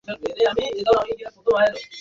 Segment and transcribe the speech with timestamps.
[0.07, 1.81] কিন্তু এটা ছিল ঝড়ের পূর্বাভাস।